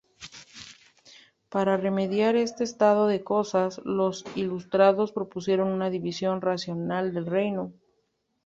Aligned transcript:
Para 1.49 1.77
remediar 1.77 2.35
este 2.35 2.63
estado 2.63 3.05
de 3.05 3.23
cosas, 3.23 3.79
los 3.85 4.25
ilustrados 4.35 5.11
propusieron 5.11 5.67
una 5.67 5.91
división 5.91 6.41
racional 6.41 7.13
del 7.13 7.27
Reino. 7.27 7.71